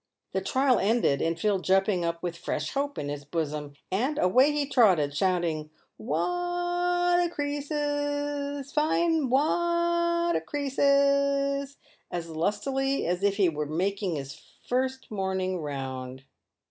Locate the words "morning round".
15.11-16.23